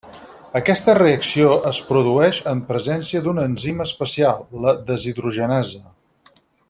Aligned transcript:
Aquesta 0.59 0.93
reacció 0.97 1.51
es 1.71 1.79
produeix 1.89 2.39
en 2.53 2.63
presència 2.71 3.21
d'un 3.27 3.43
enzim 3.43 3.85
especial, 3.87 4.43
la 4.65 4.75
deshidrogenasa. 4.89 5.83